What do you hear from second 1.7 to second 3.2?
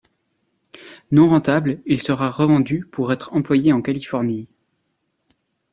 il sera revendu pour